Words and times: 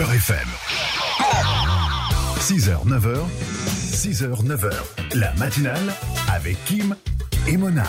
Beurre 0.00 0.14
FM. 0.14 0.48
6h, 2.38 2.86
9h, 2.86 3.18
6h, 3.92 4.46
9h. 4.46 4.72
La 5.14 5.30
matinale 5.34 5.92
avec 6.32 6.56
Kim 6.64 6.96
et 7.46 7.58
Mona. 7.58 7.84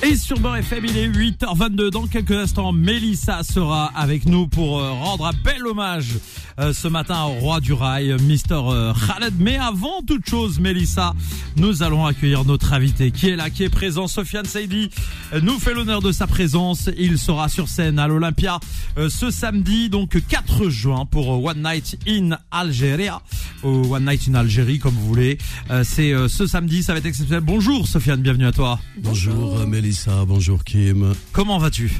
Et 0.00 0.14
sur 0.14 0.38
Beurre 0.38 0.58
FM, 0.58 0.84
il 0.84 0.96
est 0.96 1.08
8h22. 1.08 1.90
Dans 1.90 2.06
quelques 2.06 2.30
instants, 2.30 2.72
Mélissa 2.72 3.42
sera 3.42 3.86
avec 3.96 4.26
nous 4.26 4.46
pour 4.46 4.78
euh, 4.78 4.92
rendre 4.92 5.26
un 5.26 5.32
bel 5.42 5.66
hommage 5.66 6.18
euh, 6.60 6.72
ce 6.72 6.86
matin 6.86 7.24
au 7.24 7.32
roi 7.32 7.58
du 7.58 7.72
rail, 7.72 8.14
Mister 8.22 8.54
euh, 8.54 8.92
Khaled. 8.94 9.34
Mais 9.40 9.56
avant 9.56 10.00
toute 10.06 10.28
chose, 10.28 10.60
Mélissa, 10.60 11.14
nous 11.56 11.82
allons 11.82 12.06
accueillir 12.06 12.44
notre 12.44 12.72
invité 12.72 13.10
qui 13.10 13.28
est 13.28 13.34
là, 13.34 13.50
qui 13.50 13.64
est 13.64 13.70
présent. 13.70 14.06
Sofiane 14.06 14.44
Saidi 14.44 14.88
nous 15.42 15.58
fait 15.58 15.74
l'honneur 15.74 16.00
de 16.00 16.12
sa 16.12 16.28
présence. 16.28 16.88
Il 16.96 17.18
sera 17.18 17.48
sur 17.48 17.68
scène 17.68 17.98
à 17.98 18.06
l'Olympia 18.06 18.60
ce 18.96 19.30
samedi, 19.30 19.88
donc 19.90 20.16
4 20.28 20.68
juin, 20.68 21.06
pour 21.06 21.44
One 21.44 21.62
Night 21.62 21.98
in 22.06 22.38
Algeria. 22.52 23.20
Ou 23.62 23.94
One 23.94 24.04
Night 24.04 24.28
in 24.28 24.34
Algérie, 24.34 24.78
comme 24.78 24.94
vous 24.94 25.06
voulez. 25.06 25.38
C'est 25.82 26.12
ce 26.28 26.46
samedi, 26.46 26.82
ça 26.82 26.92
va 26.92 26.98
être 26.98 27.06
exceptionnel. 27.06 27.42
Bonjour 27.44 27.86
Sofiane, 27.86 28.20
bienvenue 28.20 28.46
à 28.46 28.52
toi. 28.52 28.80
Bonjour 28.98 29.66
Mélissa, 29.66 30.24
bonjour 30.24 30.64
Kim. 30.64 31.14
Comment 31.32 31.58
vas-tu? 31.58 31.90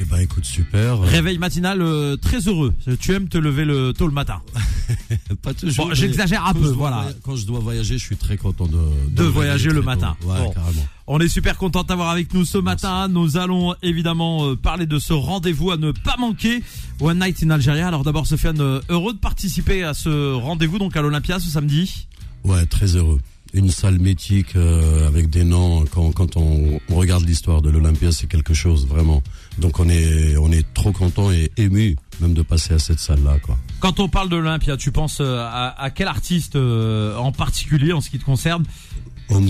Eh 0.00 0.04
ben 0.04 0.18
écoute 0.18 0.44
super. 0.44 1.00
Réveil 1.00 1.38
matinal 1.38 1.82
euh, 1.82 2.16
très 2.16 2.38
heureux. 2.46 2.72
Tu 3.00 3.12
aimes 3.14 3.28
te 3.28 3.36
lever 3.36 3.64
le 3.64 3.92
tôt 3.92 4.06
le 4.06 4.12
matin. 4.12 4.40
Pas 5.42 5.52
toujours. 5.54 5.88
Bon, 5.88 5.94
j'exagère 5.94 6.46
un 6.46 6.52
peu, 6.54 6.68
voilà. 6.68 7.06
Quand 7.24 7.34
je 7.34 7.44
dois 7.46 7.58
voyager, 7.58 7.98
je 7.98 8.04
suis 8.04 8.16
très 8.16 8.36
content 8.36 8.66
de 8.66 8.78
De 9.10 9.24
voyager 9.24 9.70
le 9.70 9.82
matin. 9.82 10.16
tôt. 10.20 10.28
Ouais, 10.28 10.38
Bon. 10.38 10.50
carrément. 10.52 10.86
On 11.08 11.18
est 11.18 11.28
super 11.28 11.56
content 11.56 11.82
de 11.82 11.88
t'avoir 11.88 12.10
avec 12.10 12.32
nous 12.32 12.44
ce 12.44 12.58
matin. 12.58 13.08
Nous 13.08 13.36
allons 13.38 13.74
évidemment 13.82 14.46
euh, 14.50 14.54
parler 14.56 14.86
de 14.86 14.98
ce 15.00 15.12
rendez-vous 15.12 15.72
à 15.72 15.76
ne 15.76 15.90
pas 15.90 16.16
manquer. 16.18 16.62
One 17.00 17.18
Night 17.18 17.42
in 17.42 17.50
Algeria. 17.50 17.88
Alors 17.88 18.04
d'abord, 18.04 18.26
Sofiane, 18.26 18.60
euh, 18.60 18.80
heureux 18.88 19.14
de 19.14 19.18
participer 19.18 19.82
à 19.82 19.94
ce 19.94 20.32
rendez-vous 20.34 20.78
donc 20.78 20.96
à 20.96 21.02
l'Olympia 21.02 21.40
ce 21.40 21.50
samedi. 21.50 22.06
Ouais, 22.44 22.66
très 22.66 22.94
heureux. 22.94 23.20
Une 23.54 23.70
salle 23.70 23.98
mythique 23.98 24.56
euh, 24.56 25.06
avec 25.08 25.30
des 25.30 25.42
noms. 25.44 25.84
Quand, 25.86 26.12
quand 26.12 26.36
on, 26.36 26.78
on 26.90 26.94
regarde 26.96 27.24
l'histoire 27.24 27.62
de 27.62 27.70
l'Olympia, 27.70 28.12
c'est 28.12 28.26
quelque 28.26 28.52
chose 28.52 28.86
vraiment. 28.86 29.22
Donc 29.58 29.80
on 29.80 29.88
est 29.88 30.36
on 30.36 30.52
est 30.52 30.66
trop 30.74 30.92
content 30.92 31.32
et 31.32 31.50
ému 31.56 31.96
même 32.20 32.34
de 32.34 32.42
passer 32.42 32.74
à 32.74 32.78
cette 32.78 32.98
salle 33.00 33.22
là 33.24 33.38
quoi. 33.42 33.56
Quand 33.80 34.00
on 34.00 34.08
parle 34.08 34.28
de 34.28 34.36
l'Olympia, 34.36 34.76
tu 34.76 34.92
penses 34.92 35.18
euh, 35.20 35.38
à, 35.40 35.74
à 35.82 35.90
quel 35.90 36.08
artiste 36.08 36.56
euh, 36.56 37.16
en 37.16 37.32
particulier 37.32 37.92
en 37.92 38.00
ce 38.02 38.10
qui 38.10 38.18
te 38.18 38.24
concerne? 38.24 38.64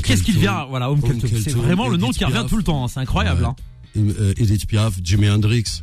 Qu'est-ce 0.05 0.23
qu'il 0.23 0.39
vient 0.39 0.65
Voilà. 0.69 0.89
C'est 1.43 1.51
vraiment 1.55 1.89
le 1.89 1.97
nom 1.97 2.11
qui 2.11 2.25
revient 2.25 2.37
Piaf. 2.39 2.49
tout 2.49 2.57
le 2.57 2.63
temps. 2.65 2.85
hein. 2.85 2.89
C'est 2.89 3.01
incroyable. 3.01 3.43
Ouais. 3.43 3.49
hein. 3.99 4.33
Edith 4.37 4.67
Piaf, 4.67 4.95
Jimi 5.03 5.29
Hendrix 5.29 5.83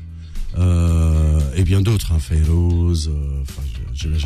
euh, 0.58 1.40
et 1.56 1.64
bien 1.64 1.82
d'autres, 1.82 2.14
hein, 2.14 2.18
enfin, 2.18 2.36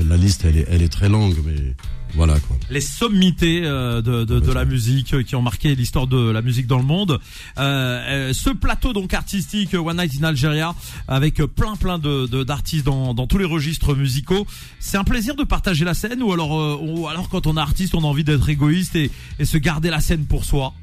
la 0.08 0.18
liste 0.18 0.46
elle 0.46 0.58
est, 0.58 0.68
elle 0.70 0.82
est 0.84 0.90
très 0.90 1.10
longue, 1.10 1.36
mais 1.46 1.76
voilà 2.16 2.40
quoi. 2.40 2.58
les 2.70 2.82
sommités 2.82 3.62
euh, 3.64 4.02
de, 4.02 4.24
de, 4.26 4.40
de 4.40 4.52
la 4.52 4.66
musique 4.66 5.24
qui 5.26 5.36
ont 5.36 5.42
marqué 5.42 5.76
l'histoire 5.76 6.08
de 6.08 6.30
la 6.32 6.42
musique 6.42 6.66
dans 6.68 6.78
le 6.80 6.84
monde. 6.84 7.20
Euh, 7.58 8.30
euh, 8.30 8.34
ce 8.34 8.50
plateau 8.50 8.94
donc 8.94 9.14
artistique 9.14 9.74
One 9.74 9.98
Night 9.98 10.14
in 10.20 10.24
Algeria 10.24 10.74
avec 11.08 11.36
plein 11.38 11.76
plein 11.76 12.00
de 12.00 12.26
de- 12.28 12.44
d'artistes 12.44 12.86
dans, 12.86 13.14
dans 13.14 13.28
tous 13.28 13.38
les 13.38 13.46
registres 13.46 13.96
musicaux. 13.96 14.46
C'est 14.80 14.98
un 14.98 15.04
plaisir 15.04 15.36
de 15.36 15.44
partager 15.44 15.86
la 15.86 15.94
scène 15.94 16.22
ou 16.24 16.32
alors 16.34 16.60
euh, 16.60 16.78
ou 16.82 17.08
alors 17.08 17.30
quand 17.30 17.46
on 17.48 17.58
est 17.58 17.62
artiste 17.62 17.94
on 17.96 18.04
a 18.04 18.08
envie 18.08 18.24
d'être 18.24 18.50
égoïste 18.50 18.96
et, 18.96 19.12
et 19.40 19.46
se 19.46 19.58
garder 19.58 19.90
la 19.90 20.00
scène 20.00 20.26
pour 20.26 20.46
soi? 20.46 20.74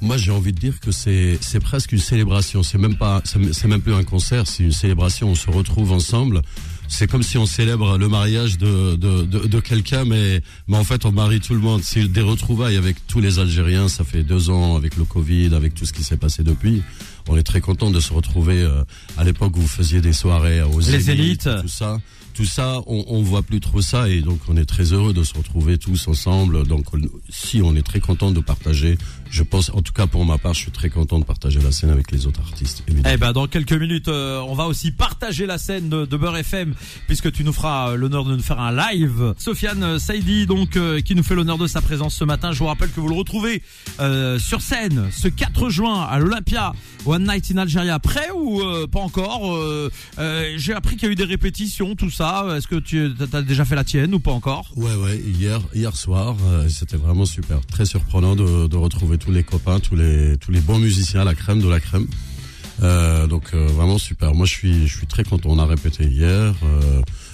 Moi, 0.00 0.16
j'ai 0.16 0.32
envie 0.32 0.52
de 0.52 0.58
dire 0.58 0.80
que 0.80 0.90
c'est 0.90 1.38
c'est 1.40 1.60
presque 1.60 1.92
une 1.92 1.98
célébration. 2.00 2.64
C'est 2.64 2.78
même 2.78 2.96
pas 2.96 3.22
c'est 3.24 3.68
même 3.68 3.80
plus 3.80 3.94
un 3.94 4.02
concert, 4.02 4.48
c'est 4.48 4.64
une 4.64 4.72
célébration. 4.72 5.28
On 5.28 5.36
se 5.36 5.48
retrouve 5.48 5.92
ensemble. 5.92 6.42
C'est 6.94 7.10
comme 7.10 7.22
si 7.22 7.38
on 7.38 7.46
célèbre 7.46 7.96
le 7.96 8.06
mariage 8.08 8.58
de 8.58 8.96
de, 8.96 9.22
de, 9.24 9.46
de 9.46 9.60
quelqu'un, 9.60 10.04
mais 10.04 10.42
mais 10.68 10.76
en 10.76 10.84
fait 10.84 11.06
on 11.06 11.10
marie 11.12 11.40
tout 11.40 11.54
le 11.54 11.60
monde. 11.60 11.80
C'est 11.82 12.04
des 12.06 12.20
retrouvailles 12.20 12.76
avec 12.76 12.96
tous 13.06 13.20
les 13.20 13.38
Algériens. 13.38 13.88
Ça 13.88 14.04
fait 14.04 14.22
deux 14.22 14.50
ans 14.50 14.76
avec 14.76 14.96
le 14.98 15.04
Covid, 15.04 15.54
avec 15.54 15.74
tout 15.74 15.86
ce 15.86 15.92
qui 15.94 16.04
s'est 16.04 16.18
passé 16.18 16.42
depuis. 16.44 16.82
On 17.28 17.36
est 17.38 17.42
très 17.44 17.60
content 17.62 17.90
de 17.90 17.98
se 17.98 18.12
retrouver. 18.12 18.60
euh, 18.60 18.84
à 19.16 19.24
l'époque 19.24 19.56
où 19.56 19.60
vous 19.62 19.68
faisiez 19.68 20.00
des 20.02 20.12
soirées 20.12 20.60
aux 20.62 20.80
Les 20.80 21.00
Zénith, 21.00 21.42
Zéniths. 21.44 21.62
tout 21.62 21.68
ça. 21.68 21.98
Tout 22.34 22.44
ça, 22.46 22.80
on, 22.86 23.04
on 23.08 23.22
voit 23.22 23.42
plus 23.42 23.60
trop 23.60 23.82
ça 23.82 24.08
et 24.08 24.20
donc 24.22 24.40
on 24.48 24.56
est 24.56 24.64
très 24.64 24.92
heureux 24.92 25.12
de 25.12 25.22
se 25.22 25.34
retrouver 25.34 25.76
tous 25.78 26.08
ensemble. 26.08 26.66
Donc 26.66 26.86
on- 26.94 27.00
si 27.28 27.60
on 27.62 27.76
est 27.76 27.82
très 27.82 28.00
content 28.00 28.30
de 28.30 28.40
partager, 28.40 28.96
je 29.30 29.42
pense, 29.42 29.70
en 29.74 29.82
tout 29.82 29.92
cas 29.92 30.06
pour 30.06 30.24
ma 30.24 30.38
part, 30.38 30.54
je 30.54 30.60
suis 30.60 30.70
très 30.70 30.88
content 30.88 31.18
de 31.18 31.24
partager 31.24 31.60
la 31.60 31.72
scène 31.72 31.90
avec 31.90 32.10
les 32.10 32.26
autres 32.26 32.40
artistes. 32.40 32.82
Eh 33.12 33.16
ben 33.18 33.32
dans 33.32 33.46
quelques 33.46 33.72
minutes, 33.74 34.08
euh, 34.08 34.40
on 34.48 34.54
va 34.54 34.66
aussi 34.66 34.92
partager 34.92 35.44
la 35.46 35.58
scène 35.58 35.88
de, 35.90 36.06
de 36.06 36.16
Beurre 36.16 36.38
FM 36.38 36.74
puisque 37.06 37.30
tu 37.32 37.44
nous 37.44 37.52
feras 37.52 37.90
euh, 37.90 37.96
l'honneur 37.96 38.24
de 38.24 38.34
nous 38.34 38.42
faire 38.42 38.60
un 38.60 38.72
live. 38.74 39.34
Sofiane 39.38 39.82
euh, 39.82 39.98
Saidi 39.98 40.46
donc 40.46 40.78
qui 41.04 41.14
nous 41.14 41.22
fait 41.22 41.34
l'honneur 41.34 41.58
de 41.58 41.66
sa 41.66 41.82
présence 41.82 42.14
ce 42.14 42.24
matin. 42.24 42.52
Je 42.52 42.58
vous 42.60 42.66
rappelle 42.66 42.90
que 42.90 43.00
vous 43.00 43.08
le 43.08 43.14
retrouvez 43.14 43.62
sur 44.38 44.60
scène 44.62 45.08
ce 45.12 45.28
4 45.28 45.68
juin 45.68 46.02
à 46.02 46.18
l'Olympia 46.18 46.72
One 47.04 47.24
Night 47.26 47.50
in 47.54 47.58
Algeria. 47.58 47.98
Prêt 47.98 48.30
ou 48.34 48.60
pas 48.90 49.00
encore 49.00 49.54
J'ai 50.56 50.72
appris 50.72 50.96
qu'il 50.96 51.06
y 51.06 51.08
a 51.08 51.12
eu 51.12 51.16
des 51.16 51.24
répétitions, 51.24 51.94
tout 51.94 52.10
ça. 52.10 52.21
Est-ce 52.22 52.68
que 52.68 52.76
tu 52.76 53.10
as 53.32 53.42
déjà 53.42 53.64
fait 53.64 53.74
la 53.74 53.82
tienne 53.82 54.14
ou 54.14 54.20
pas 54.20 54.30
encore? 54.30 54.70
Ouais, 54.76 54.94
ouais. 54.94 55.20
Hier, 55.74 55.96
soir, 55.96 56.36
euh, 56.46 56.68
c'était 56.68 56.96
vraiment 56.96 57.26
super, 57.26 57.60
très 57.66 57.84
surprenant 57.84 58.36
de, 58.36 58.76
retrouver 58.76 59.18
tous 59.18 59.32
les 59.32 59.42
copains, 59.42 59.80
tous 59.80 59.96
les 59.96 60.36
tous 60.38 60.52
les 60.52 60.60
bons 60.60 60.78
musiciens, 60.78 61.24
la 61.24 61.34
crème 61.34 61.60
de 61.60 61.68
la 61.68 61.80
crème. 61.80 62.06
Euh, 62.82 63.26
donc 63.26 63.50
euh, 63.54 63.66
vraiment 63.66 63.98
super. 63.98 64.34
Moi, 64.34 64.46
je 64.46 64.52
suis 64.52 64.86
je 64.86 64.96
suis 64.98 65.06
très 65.08 65.24
content. 65.24 65.50
On 65.50 65.58
a 65.58 65.66
répété 65.66 66.04
hier. 66.04 66.54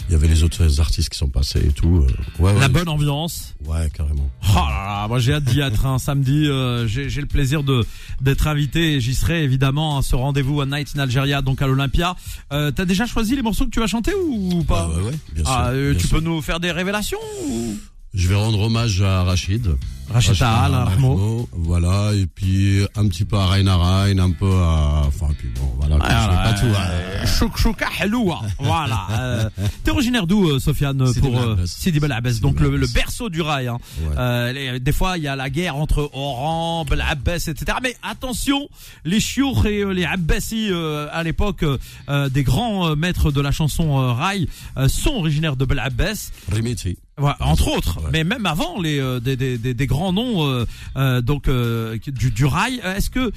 Il 0.08 0.12
y 0.12 0.14
avait 0.14 0.28
les 0.28 0.42
autres 0.42 0.80
artistes 0.80 1.10
qui 1.10 1.18
sont 1.18 1.28
passés 1.28 1.58
et 1.66 1.72
tout. 1.72 1.98
euh, 1.98 2.42
ouais, 2.42 2.52
ouais. 2.52 2.60
La 2.60 2.68
bonne 2.68 2.88
ambiance. 2.88 3.54
Ouais, 3.66 3.90
carrément. 3.92 4.30
Oh 4.50 4.54
là 4.54 4.70
là, 5.02 5.08
moi 5.08 5.18
j'ai 5.18 5.34
hâte 5.34 5.44
d'y 5.44 5.60
être 5.60 5.84
un 5.84 5.98
samedi. 5.98 6.46
euh, 6.48 6.86
j'ai 6.86 7.20
le 7.20 7.26
plaisir 7.26 7.62
de 7.62 7.84
d'être 8.22 8.46
invité 8.46 8.94
et 8.94 9.00
j'y 9.00 9.14
serai 9.14 9.44
évidemment 9.44 9.98
à 9.98 10.02
ce 10.02 10.16
rendez-vous 10.16 10.60
One 10.60 10.70
Night 10.74 10.88
in 10.96 11.00
Algeria, 11.00 11.42
donc 11.42 11.60
à 11.60 11.66
l'Olympia. 11.66 12.16
Euh, 12.52 12.70
T'as 12.70 12.86
déjà 12.86 13.04
choisi 13.04 13.36
les 13.36 13.42
morceaux 13.42 13.66
que 13.66 13.70
tu 13.70 13.80
vas 13.80 13.86
chanter 13.86 14.12
ou 14.14 14.64
pas? 14.64 14.88
Ouais, 14.88 14.96
ouais, 14.96 15.02
ouais, 15.10 15.18
bien 15.34 15.44
sûr. 15.44 15.52
Ah, 15.54 15.68
euh, 15.72 15.90
bien 15.92 16.00
tu 16.00 16.06
sûr. 16.06 16.18
peux 16.18 16.24
nous 16.24 16.40
faire 16.40 16.58
des 16.60 16.72
révélations 16.72 17.18
ou... 17.46 17.76
Je 18.14 18.26
vais 18.28 18.34
rendre 18.34 18.60
hommage 18.60 19.02
à 19.02 19.22
Rachid. 19.24 19.68
Rachid 20.10 20.38
Taal, 20.38 20.74
à 20.74 20.84
Rahmo. 20.84 21.48
Voilà, 21.52 22.12
et 22.14 22.26
puis 22.26 22.80
un 22.96 23.06
petit 23.08 23.24
peu 23.24 23.36
à 23.36 23.46
Raina 23.46 23.76
Rain, 23.76 24.18
un 24.18 24.30
peu 24.30 24.50
à... 24.50 25.02
Enfin, 25.06 25.28
puis 25.38 25.48
bon, 25.54 25.70
voilà, 25.78 25.96
quoi, 25.98 26.08
je 26.08 26.26
pas 26.28 26.52
tout... 26.60 26.76
hein. 26.78 27.26
Chouk 27.26 27.56
chouka 27.58 27.88
haloua. 28.00 28.40
Voilà. 28.58 28.98
Euh, 29.18 29.48
T'es 29.84 29.90
originaire 29.90 30.26
d'où, 30.26 30.48
euh, 30.48 30.58
Sofiane 30.58 31.12
pour 31.20 31.38
euh. 31.40 31.56
Sidi 31.66 31.98
Bel 31.98 32.12
Abbès, 32.12 32.34
Sidi 32.34 32.42
donc 32.42 32.60
le, 32.60 32.86
berceau 32.86 33.28
du 33.28 33.40
rail. 33.42 33.66
Hein. 33.68 33.78
Ouais. 34.00 34.14
Euh, 34.16 34.52
les- 34.52 34.80
des 34.80 34.92
fois, 34.92 35.16
il 35.18 35.24
y 35.24 35.28
a 35.28 35.34
la 35.36 35.50
guerre 35.50 35.76
entre 35.76 36.08
Oran, 36.12 36.84
Bel 36.84 37.00
Abbès, 37.00 37.48
etc. 37.48 37.78
Mais 37.82 37.96
attention, 38.02 38.68
les 39.04 39.18
chiours 39.20 39.66
et 39.66 39.80
euh, 39.80 39.90
les 39.92 40.04
Abbassis 40.04 40.68
euh, 40.70 41.08
à 41.12 41.22
l'époque, 41.24 41.64
euh, 42.08 42.28
des 42.28 42.42
grands 42.44 42.88
euh, 42.90 42.94
maîtres 42.96 43.30
de 43.32 43.40
la 43.40 43.50
chanson 43.50 43.98
euh, 43.98 44.12
rail, 44.12 44.48
euh, 44.76 44.88
sont 44.88 45.14
originaires 45.14 45.56
de 45.56 45.64
Bel 45.64 45.78
Abbès. 45.80 46.32
Rimiti. 46.52 46.96
Voilà, 47.20 47.36
entre 47.40 47.66
autres, 47.76 47.98
Ouais. 47.98 48.10
mais 48.12 48.22
même 48.24 48.46
avant 48.46 48.80
les 48.80 49.00
euh, 49.00 49.18
des, 49.18 49.34
des, 49.36 49.58
des, 49.58 49.74
des 49.74 49.86
grands 49.88 49.97
noms 50.12 50.46
euh, 50.46 50.64
euh, 50.96 51.20
donc 51.20 51.48
euh, 51.48 51.96
du, 52.06 52.30
du 52.30 52.44
rail. 52.44 52.80
Est-ce 52.84 53.10
que 53.10 53.30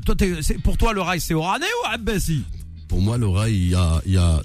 toi, 0.00 0.14
c'est- 0.40 0.60
pour 0.62 0.76
toi, 0.76 0.92
le 0.92 1.00
rail 1.00 1.20
c'est 1.20 1.34
oranais 1.34 1.66
ou 1.82 1.88
Abbasi 1.94 2.42
Pour 2.88 3.00
moi, 3.00 3.18
le 3.18 3.28
rail, 3.28 3.54
il 3.54 3.68
y 3.70 3.74
a, 3.74 4.02
il 4.06 4.12
y 4.12 4.18
a. 4.18 4.40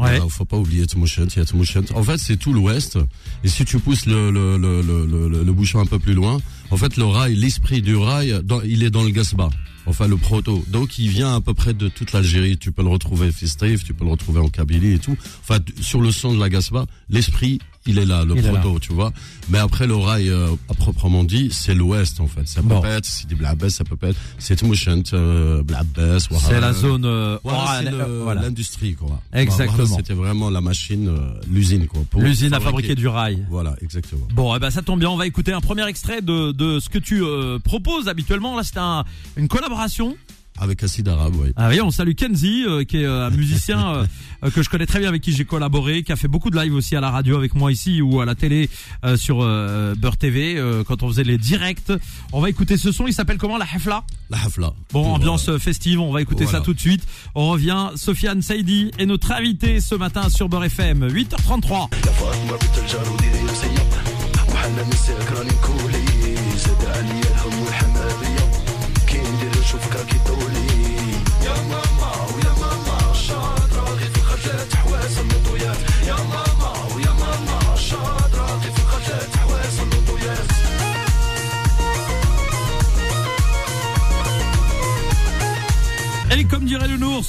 Ouais. 0.00 0.18
Faut 0.28 0.44
pas 0.44 0.56
oublier 0.56 0.86
Tumushent, 0.86 1.28
il 1.36 1.38
y 1.38 1.42
a 1.42 1.44
Tumushent. 1.44 1.92
En 1.94 2.02
fait, 2.02 2.18
c'est 2.18 2.36
tout 2.36 2.52
l'ouest. 2.52 2.98
Et 3.44 3.48
si 3.48 3.64
tu 3.64 3.78
pousses 3.78 4.06
le, 4.06 4.30
le, 4.32 4.56
le, 4.58 5.52
bouchon 5.52 5.78
un 5.78 5.86
peu 5.86 6.00
plus 6.00 6.14
loin, 6.14 6.38
en 6.72 6.76
fait, 6.76 6.96
le 6.96 7.04
rail, 7.04 7.36
l'esprit 7.36 7.80
du 7.80 7.94
rail, 7.94 8.40
dans- 8.42 8.60
il 8.62 8.82
est 8.82 8.90
dans 8.90 9.04
le 9.04 9.10
Gasba. 9.10 9.50
Enfin, 9.86 10.08
le 10.08 10.16
proto. 10.16 10.64
Donc, 10.68 10.98
il 10.98 11.08
vient 11.10 11.36
à 11.36 11.40
peu 11.40 11.54
près 11.54 11.74
de 11.74 11.88
toute 11.88 12.12
l'Algérie. 12.12 12.56
Tu 12.58 12.72
peux 12.72 12.82
le 12.82 12.88
retrouver 12.88 13.30
festif, 13.30 13.84
tu 13.84 13.94
peux 13.94 14.04
le 14.04 14.10
retrouver 14.10 14.40
en 14.40 14.48
Kabylie 14.48 14.94
et 14.94 14.98
tout. 14.98 15.16
Enfin, 15.42 15.58
sur 15.80 16.00
le 16.00 16.10
son 16.10 16.34
de 16.34 16.40
la 16.40 16.48
Gasba, 16.48 16.86
l'esprit, 17.08 17.60
il 17.86 17.98
est 17.98 18.06
là, 18.06 18.24
le 18.24 18.36
Il 18.36 18.42
proto, 18.42 18.78
tu 18.78 18.92
vois. 18.92 19.12
Mais 19.50 19.58
après, 19.58 19.86
le 19.86 19.94
rail, 19.96 20.30
euh, 20.30 20.48
à 20.70 20.74
proprement 20.74 21.22
dit, 21.24 21.50
c'est 21.52 21.74
l'ouest, 21.74 22.18
en 22.20 22.26
fait. 22.26 22.46
Ça 22.48 22.62
peut 22.62 22.68
Bon. 22.68 22.84
être, 22.84 23.04
c'est 23.04 23.26
des 23.26 23.34
Blabès, 23.34 23.68
ça 23.70 23.84
peut 23.84 23.96
être, 24.06 24.18
c'est 24.38 24.56
Tumushent, 24.56 25.12
euh, 25.12 25.62
Blabès, 25.62 26.26
C'est 26.48 26.60
la 26.60 26.72
zone 26.72 27.04
euh, 27.04 27.38
Voilà, 27.44 27.82
le- 27.90 28.00
euh, 28.00 28.20
voilà. 28.24 28.42
l'industrie, 28.42 28.94
quoi. 28.94 29.20
Exactement. 29.32 29.84
Voilà, 29.84 29.96
C'était 29.96 30.14
vraiment 30.14 30.48
la 30.50 30.60
machine, 30.60 31.08
euh, 31.08 31.34
l'usine, 31.50 31.86
quoi. 31.86 32.00
l'usine 32.16 32.54
à 32.54 32.60
fabriquer 32.60 32.94
du 32.94 33.06
rail. 33.08 33.44
Voilà, 33.50 33.74
exactement. 33.82 34.26
Bon, 34.34 34.54
eh 34.56 34.58
ben 34.58 34.70
ça 34.70 34.82
tombe 34.82 35.00
bien. 35.00 35.10
On 35.10 35.16
va 35.16 35.26
écouter 35.26 35.52
un 35.52 35.60
premier 35.60 35.86
extrait 35.86 36.22
de 36.22 36.52
de 36.52 36.80
ce 36.80 36.88
que 36.88 36.98
tu 36.98 37.22
proposes 37.64 38.08
habituellement. 38.08 38.56
Là, 38.56 38.62
c'est 38.64 38.78
un 38.78 39.04
une 39.36 39.48
collaboration 39.48 40.16
Avec 40.58 40.82
Acide 40.84 41.08
Arabe, 41.08 41.34
oui. 41.36 41.52
Ah 41.56 41.68
oui, 41.68 41.80
on 41.80 41.90
salue 41.90 42.14
Kenzie, 42.14 42.64
euh, 42.66 42.84
qui 42.84 42.98
est 42.98 43.04
euh, 43.04 43.26
un 43.26 43.30
musicien 43.30 44.06
euh, 44.44 44.50
que 44.50 44.62
je 44.62 44.70
connais 44.70 44.86
très 44.86 45.00
bien, 45.00 45.08
avec 45.08 45.20
qui 45.22 45.32
j'ai 45.32 45.44
collaboré, 45.44 46.02
qui 46.02 46.12
a 46.12 46.16
fait 46.16 46.28
beaucoup 46.28 46.50
de 46.50 46.56
live 46.56 46.74
aussi 46.74 46.94
à 46.94 47.00
la 47.00 47.10
radio 47.10 47.36
avec 47.36 47.54
moi 47.54 47.72
ici 47.72 48.00
ou 48.00 48.20
à 48.20 48.24
la 48.24 48.34
télé 48.34 48.70
euh, 49.04 49.16
sur 49.16 49.42
euh, 49.42 49.94
Beurre 49.96 50.16
TV 50.16 50.56
euh, 50.56 50.84
quand 50.84 51.02
on 51.02 51.08
faisait 51.08 51.24
les 51.24 51.38
directs. 51.38 51.92
On 52.32 52.40
va 52.40 52.50
écouter 52.50 52.76
ce 52.76 52.92
son. 52.92 53.06
Il 53.06 53.12
s'appelle 53.12 53.38
comment 53.38 53.58
la 53.58 53.64
Hafla? 53.64 54.04
La 54.30 54.38
Hafla. 54.38 54.72
Bon, 54.92 55.02
Pour, 55.02 55.14
ambiance 55.14 55.56
festive. 55.58 56.00
On 56.00 56.12
va 56.12 56.22
écouter 56.22 56.44
voilà. 56.44 56.60
ça 56.60 56.64
tout 56.64 56.74
de 56.74 56.80
suite. 56.80 57.02
On 57.34 57.48
revient. 57.48 57.90
Sofiane 57.96 58.42
Saidi 58.42 58.90
est 58.98 59.06
notre 59.06 59.32
invité 59.32 59.80
ce 59.80 59.94
matin 59.94 60.28
sur 60.28 60.48
Beurre 60.48 60.64
FM. 60.64 61.08
8h33. 61.08 61.88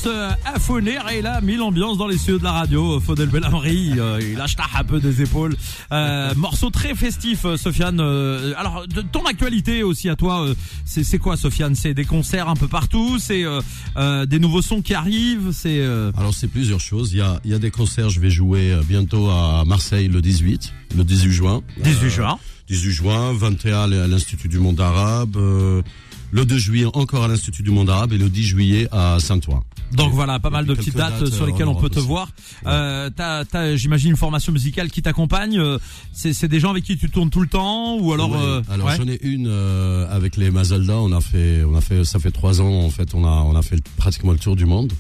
Ours, 0.06 0.16
euh, 0.16 0.30
Afoner 0.46 1.00
est 1.12 1.22
là, 1.22 1.42
mis 1.42 1.56
l'ambiance 1.56 1.98
dans 1.98 2.08
les 2.08 2.18
cieux 2.18 2.38
de 2.40 2.44
la 2.44 2.52
radio. 2.52 3.00
Faudel 3.00 3.30
Belhamri, 3.30 3.94
euh, 3.98 4.20
il 4.22 4.38
lâche 4.38 4.56
un 4.78 4.84
peu 4.84 5.00
des 5.00 5.22
épaules. 5.22 5.56
Euh, 5.92 6.34
morceau 6.36 6.70
très 6.70 6.96
festif, 6.96 7.46
euh, 7.46 7.58
Sofiane. 7.58 8.00
Euh, 8.00 8.54
alors, 8.58 8.88
de 8.88 9.02
ton 9.02 9.26
actualité 9.26 9.84
aussi 9.84 10.10
à 10.10 10.16
toi, 10.16 10.46
euh, 10.48 10.56
c'est 10.86 11.18
quoi, 11.18 11.38
Sofiane? 11.38 11.76
C'est 11.76 11.94
des 11.94 12.06
concerts 12.06 12.50
un 12.50 12.56
peu 12.56 12.68
partout 12.68 13.20
C'est 13.20 13.44
euh, 13.44 13.62
euh, 13.98 14.26
des 14.26 14.40
nouveaux 14.40 14.62
sons 14.62 14.82
qui 14.82 14.94
arrivent 14.94 15.52
C'est 15.52 15.80
euh, 15.80 16.12
Alors 16.18 16.34
c'est 16.34 16.48
plusieurs 16.48 16.80
choses. 16.80 17.12
Il 17.14 17.18
y 17.18 17.22
a, 17.22 17.40
il 17.44 17.52
y 17.52 17.54
a 17.54 17.60
des 17.60 17.72
concerts. 17.72 18.10
Je 18.10 18.20
vais 18.20 18.30
jouer 18.30 18.72
euh, 18.72 18.82
bientôt 18.88 19.30
à 19.30 19.64
Marseille 19.66 20.08
le 20.08 20.22
18, 20.22 20.74
le 20.98 21.04
18 21.04 21.32
juin. 21.32 21.62
18 21.84 22.06
Euh, 22.06 22.10
juin. 22.10 22.40
18 22.68 22.92
juin, 22.92 23.34
21 23.34 23.92
à 23.92 24.08
l'Institut 24.08 24.48
du 24.48 24.58
Monde 24.58 24.82
Arabe. 24.82 25.38
Euh, 26.36 26.40
le 26.42 26.46
2 26.46 26.58
juillet 26.58 26.86
encore 26.94 27.24
à 27.24 27.28
l'Institut 27.28 27.64
du 27.64 27.72
Monde 27.72 27.90
Arabe 27.90 28.14
et 28.14 28.18
le 28.18 28.30
10 28.30 28.44
juillet 28.44 28.88
à 28.92 29.18
Saint-Ouen. 29.20 29.64
Donc 29.94 30.14
voilà, 30.14 30.40
pas 30.40 30.50
mal 30.50 30.66
de 30.66 30.74
petites 30.74 30.96
dates, 30.96 31.20
dates, 31.20 31.32
sur 31.34 31.44
euh, 31.44 31.48
lesquelles 31.48 31.68
on 31.68 31.76
peut 31.76 31.90
te 31.90 32.00
aussi. 32.00 32.08
voir. 32.08 32.30
Euh, 32.66 33.10
t'as, 33.16 33.46
t'as, 33.46 33.76
j'imagine 33.76 34.12
une 34.12 34.18
formation 34.18 34.52
musicale 34.52 34.90
qui 34.90 35.02
t'accompagne. 35.02 35.58
euh, 35.60 35.78
C'est, 36.12 36.34
c'est 36.34 36.48
des 36.48 36.60
gens 36.60 36.72
avec 36.72 36.84
qui 36.84 36.98
tu 36.98 37.10
tournes 37.10 37.30
tout 37.30 37.42
le 37.42 37.48
temps 37.48 37.98
ou 38.00 38.12
alors 38.14 38.32
Ouais. 38.32 38.38
euh, 38.42 38.62
alors 38.70 38.88
ouais. 38.88 38.96
j'en 38.98 39.08
ai 39.08 39.20
une 39.22 39.48
euh, 39.48 40.08
avec 40.14 40.38
les 40.38 40.50
Mazalda. 40.52 40.98
On 40.98 41.12
a 41.12 41.22
fait, 41.22 41.64
on 41.64 41.76
a 41.76 41.82
fait, 41.82 42.04
ça 42.04 42.20
fait 42.20 42.32
trois 42.32 42.62
ans 42.62 42.84
en 42.84 42.90
fait. 42.90 43.14
On 43.14 43.24
a, 43.24 43.30
on 43.30 43.56
a 43.56 43.62
fait 43.62 43.82
pratiquement 43.98 44.32
le 44.32 44.40
tour 44.40 44.56
du 44.56 44.66
monde. 44.66 44.92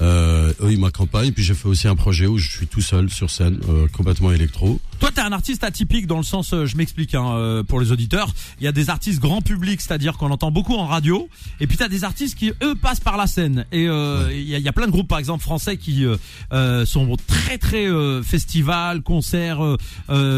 Euh, 0.00 0.52
eux 0.62 0.72
ils 0.72 0.80
m'accompagnent. 0.80 1.32
Puis 1.32 1.44
j'ai 1.44 1.54
fait 1.54 1.68
aussi 1.68 1.86
un 1.86 1.96
projet 1.96 2.26
où 2.26 2.38
je 2.38 2.50
suis 2.50 2.66
tout 2.66 2.80
seul 2.80 3.10
sur 3.10 3.30
scène, 3.30 3.60
euh, 3.68 3.86
complètement 3.92 4.32
électro. 4.32 4.80
Toi, 5.00 5.10
t'es 5.14 5.22
un 5.22 5.32
artiste 5.32 5.64
atypique 5.64 6.06
dans 6.06 6.18
le 6.18 6.22
sens, 6.22 6.52
euh, 6.52 6.66
je 6.66 6.76
m'explique 6.76 7.14
hein, 7.14 7.32
euh, 7.32 7.62
pour 7.62 7.80
les 7.80 7.90
auditeurs. 7.90 8.34
Il 8.60 8.64
y 8.64 8.68
a 8.68 8.72
des 8.72 8.90
artistes 8.90 9.18
grand 9.18 9.40
public, 9.40 9.80
c'est-à-dire 9.80 10.18
qu'on 10.18 10.30
entend 10.30 10.50
beaucoup 10.50 10.74
en 10.74 10.86
radio, 10.86 11.28
et 11.58 11.66
puis 11.66 11.78
t'as 11.78 11.88
des 11.88 12.04
artistes 12.04 12.36
qui 12.38 12.52
eux 12.62 12.74
passent 12.74 13.00
par 13.00 13.16
la 13.16 13.26
scène. 13.26 13.64
Et 13.72 13.88
euh, 13.88 14.28
il 14.30 14.42
y, 14.46 14.54
a, 14.54 14.58
il 14.58 14.64
y 14.64 14.68
a 14.68 14.72
plein 14.74 14.86
de 14.86 14.92
groupes, 14.92 15.08
par 15.08 15.18
exemple 15.18 15.42
français, 15.42 15.78
qui 15.78 16.04
euh, 16.04 16.16
euh, 16.52 16.84
sont 16.84 17.16
très 17.26 17.56
très 17.56 17.86
euh, 17.86 18.22
festival, 18.22 19.00
concerts 19.02 19.60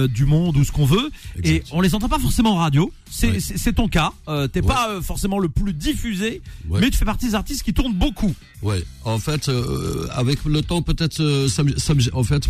du 0.09 0.25
monde 0.27 0.57
ou 0.57 0.65
ce 0.65 0.71
qu'on 0.73 0.87
veut, 0.87 1.11
et 1.43 1.63
on 1.73 1.81
les 1.81 1.95
entend 1.97 2.09
pas 2.09 2.19
forcément 2.21 2.53
en 2.53 2.57
radio. 2.59 2.93
C'est 3.11 3.33
Ouais. 3.67 3.73
ton 3.75 3.89
cas. 3.89 4.13
Euh, 4.29 4.47
T'es 4.49 4.61
Ouais. 4.61 4.67
pas 4.69 4.89
euh, 4.91 5.03
forcément 5.03 5.39
le 5.39 5.49
plus 5.49 5.73
diffusé, 5.73 6.41
mais 6.71 6.89
tu 6.91 6.97
fais 6.97 7.05
partie 7.05 7.27
des 7.27 7.35
artistes 7.35 7.63
qui 7.63 7.75
tournent 7.75 7.95
beaucoup. 7.95 8.33
Ouais. 8.63 8.85
En 9.05 9.19
fait, 9.19 9.49
euh, 9.49 10.07
avec 10.13 10.45
le 10.45 10.63
temps, 10.63 10.83
peut-être, 10.83 11.21
euh, 11.21 11.49
en 12.13 12.23
fait, 12.25 12.49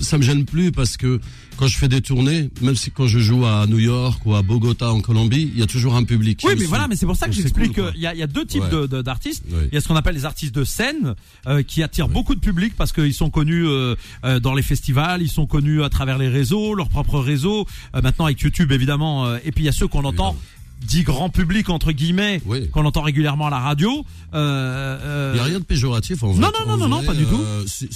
ça 0.00 0.18
me 0.18 0.22
gêne 0.22 0.44
plus 0.44 0.72
parce 0.72 0.96
que 0.96 1.20
quand 1.56 1.66
je 1.66 1.76
fais 1.76 1.88
des 1.88 2.00
tournées, 2.00 2.48
même 2.62 2.74
si 2.74 2.90
quand 2.90 3.06
je 3.06 3.18
joue 3.18 3.44
à 3.44 3.66
New 3.66 3.78
York 3.78 4.20
ou 4.24 4.34
à 4.34 4.42
Bogota 4.42 4.90
en 4.92 5.00
Colombie, 5.00 5.50
il 5.52 5.58
y 5.60 5.62
a 5.62 5.66
toujours 5.66 5.94
un 5.94 6.04
public. 6.04 6.40
Oui, 6.44 6.54
mais 6.58 6.64
voilà, 6.64 6.88
mais 6.88 6.96
c'est 6.96 7.04
pour 7.06 7.16
ça 7.16 7.26
que 7.26 7.32
j'explique 7.32 7.74
cool, 7.74 7.92
qu'il 7.92 8.00
y, 8.00 8.04
y 8.18 8.22
a 8.22 8.26
deux 8.26 8.46
types 8.46 8.62
Ouais. 8.72 9.02
d'artistes. 9.02 9.44
Oui. 9.50 9.64
Il 9.70 9.74
y 9.74 9.76
a 9.76 9.80
ce 9.82 9.88
qu'on 9.88 9.96
appelle 9.96 10.14
les 10.14 10.24
artistes 10.24 10.54
de 10.54 10.64
scène, 10.64 11.14
euh, 11.46 11.62
qui 11.62 11.82
attirent 11.82 12.08
beaucoup 12.08 12.34
de 12.34 12.40
public 12.40 12.72
parce 12.76 12.92
qu'ils 12.92 13.12
sont 13.14 13.28
connus 13.30 13.66
euh, 13.66 13.94
euh, 14.24 14.40
dans 14.40 14.54
les 14.54 14.62
festivals, 14.62 15.20
ils 15.22 15.28
sont 15.30 15.46
connus 15.46 15.82
à 15.82 15.90
travers 15.90 16.16
les 16.18 16.28
réseaux, 16.28 16.74
leur 16.74 16.88
propre 16.88 17.18
réseau, 17.18 17.66
euh, 17.94 18.00
maintenant 18.00 18.24
avec 18.24 18.40
YouTube 18.40 18.72
évidemment. 18.72 19.26
euh, 19.26 19.36
et 19.44 19.52
puis 19.52 19.64
il 19.64 19.66
y 19.66 19.70
a 19.70 19.72
ceux 19.72 19.86
qu'on 19.86 20.04
entend 20.04 20.36
dit 20.80 21.02
grand 21.02 21.28
public 21.28 21.68
entre 21.68 21.92
guillemets, 21.92 22.40
Oui. 22.46 22.68
qu'on 22.70 22.84
entend 22.84 23.02
régulièrement 23.02 23.46
à 23.46 23.50
la 23.50 23.58
radio. 23.58 24.04
Euh, 24.34 24.98
euh, 25.02 25.32
Il 25.34 25.36
n'y 25.36 25.40
a 25.40 25.44
rien 25.44 25.58
de 25.60 25.64
péjoratif 25.64 26.22
en 26.22 26.32
vrai. 26.32 26.40
Non, 26.40 26.50
non, 26.66 26.76
non, 26.76 26.88
non, 26.88 26.96
vrai, 26.98 27.06
pas 27.06 27.14
du 27.14 27.24
tout. 27.24 27.40
euh, 27.40 27.64
c'est- 27.66 27.88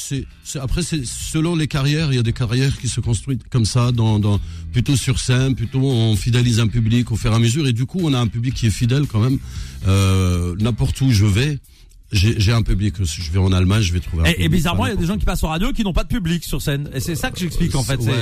c'est- 0.45 0.59
après, 0.61 0.83
c'est 0.83 1.05
selon 1.07 1.57
les 1.57 1.67
carrières. 1.67 2.13
Il 2.13 2.17
y 2.17 2.19
a 2.19 2.23
des 2.23 2.33
carrières 2.33 2.77
qui 2.79 2.89
se 2.89 3.01
construisent 3.01 3.39
comme 3.51 3.65
ça, 3.65 3.91
dans, 3.93 4.19
dans 4.19 4.39
plutôt 4.73 4.97
sur 4.97 5.19
scène, 5.19 5.55
plutôt 5.55 5.81
on 5.81 6.15
fidélise 6.17 6.61
un 6.61 6.69
public 6.69 7.11
au 7.11 7.17
fur 7.17 7.33
et 7.33 7.35
à 7.35 7.39
mesure. 7.39 7.67
Et 7.67 7.73
du 7.73 7.87
coup, 7.87 8.01
on 8.03 8.13
a 8.13 8.19
un 8.19 8.27
public 8.27 8.55
qui 8.55 8.67
est 8.67 8.71
fidèle 8.71 9.07
quand 9.07 9.21
même. 9.21 9.39
Euh, 9.87 10.55
N'importe 10.61 11.01
où 11.01 11.11
je 11.11 11.27
vais, 11.27 11.59
j'ai 12.15 12.53
un 12.53 12.63
public. 12.63 12.95
Si 13.05 13.23
je 13.23 13.31
vais 13.31 13.39
en 13.39 13.53
Allemagne, 13.53 13.83
je 13.83 13.93
vais 13.93 14.01
trouver 14.01 14.29
un 14.29 14.33
Et, 14.39 14.49
bizarrement, 14.49 14.87
il 14.87 14.91
y 14.91 14.93
a 14.93 14.97
des 14.97 15.07
gens 15.07 15.17
qui 15.19 15.25
passent 15.25 15.43
en 15.45 15.49
radio 15.49 15.73
qui 15.73 15.83
n'ont 15.85 15.93
pas 15.93 16.05
de 16.05 16.09
public 16.09 16.45
sur 16.45 16.63
scène. 16.63 16.89
Et 16.95 17.01
c'est 17.01 17.15
ça 17.15 17.31
que 17.31 17.39
j'explique 17.39 17.75
en 17.75 17.83
fait. 17.83 17.97
ouais, 18.01 18.13